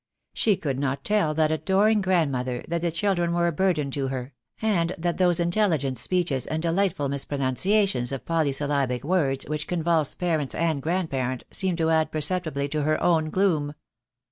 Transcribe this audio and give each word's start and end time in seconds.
She 0.33 0.55
could 0.57 0.79
not 0.79 1.03
tell 1.03 1.35
that 1.35 1.51
adoring 1.51 2.01
grandmother 2.01 2.65
that 2.67 2.81
the 2.81 2.89
children 2.89 3.33
were 3.35 3.45
a 3.45 3.51
burden 3.51 3.91
to 3.91 4.07
her, 4.07 4.33
and 4.59 4.95
that 4.97 5.19
those 5.19 5.39
intelligent 5.39 5.99
speeches 5.99 6.47
and 6.47 6.59
delightful 6.59 7.07
mispronunciations 7.07 8.11
of 8.11 8.25
polysyllabic 8.25 9.03
words 9.03 9.45
which 9.45 9.67
convulsed 9.67 10.17
parents 10.17 10.55
and 10.55 10.81
grandparent 10.81 11.43
seemed 11.51 11.77
to 11.77 11.91
add 11.91 12.11
perceptibly 12.11 12.67
to 12.69 12.81
her 12.81 12.99
own 12.99 13.29
gloom. 13.29 13.75